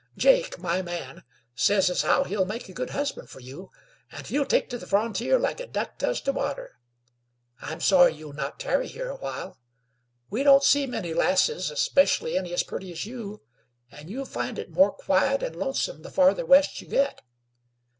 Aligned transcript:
Jake, 0.17 0.57
my 0.57 0.81
man, 0.81 1.23
says 1.53 1.87
as 1.91 2.01
how 2.01 2.23
he'll 2.23 2.43
make 2.43 2.67
a 2.67 2.73
good 2.73 2.89
husband 2.89 3.29
for 3.29 3.39
you, 3.39 3.69
and 4.11 4.25
he'll 4.25 4.47
take 4.47 4.67
to 4.71 4.79
the 4.79 4.87
frontier 4.87 5.37
like 5.37 5.59
a 5.59 5.67
duck 5.67 5.99
does 5.99 6.19
to 6.21 6.31
water. 6.31 6.79
I'm 7.59 7.79
sorry 7.81 8.15
you'll 8.15 8.33
not 8.33 8.59
tarry 8.59 8.87
here 8.87 9.09
awhile. 9.11 9.59
We 10.27 10.41
don't 10.41 10.63
see 10.63 10.87
many 10.87 11.13
lasses, 11.13 11.69
especially 11.69 12.35
any 12.35 12.51
as 12.51 12.63
pretty 12.63 12.91
as 12.91 13.05
you, 13.05 13.43
and 13.91 14.09
you'll 14.09 14.25
find 14.25 14.57
it 14.57 14.71
more 14.71 14.91
quiet 14.93 15.43
and 15.43 15.55
lonesome 15.55 16.01
the 16.01 16.09
farther 16.09 16.47
West 16.47 16.81
you 16.81 16.87
get. 16.87 17.21